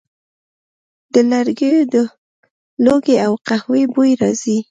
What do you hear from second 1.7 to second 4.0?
د لوګي او قهوې